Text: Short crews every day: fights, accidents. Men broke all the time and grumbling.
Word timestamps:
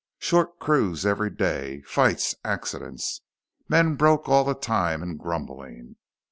Short 0.17 0.57
crews 0.57 1.05
every 1.05 1.29
day: 1.29 1.83
fights, 1.85 2.33
accidents. 2.43 3.21
Men 3.69 3.93
broke 3.95 4.27
all 4.27 4.43
the 4.43 4.55
time 4.55 5.03
and 5.03 5.19
grumbling. 5.19 5.97